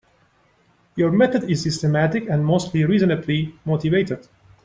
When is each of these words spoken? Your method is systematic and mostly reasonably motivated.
Your 0.95 1.11
method 1.11 1.43
is 1.43 1.61
systematic 1.61 2.27
and 2.27 2.43
mostly 2.43 2.83
reasonably 2.85 3.53
motivated. 3.65 4.27